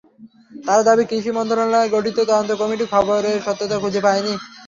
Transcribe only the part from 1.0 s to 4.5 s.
কৃষি মন্ত্রণালয় গঠিত তদন্ত কমিটি খবরের সত্যতা খুঁজে পায়নি।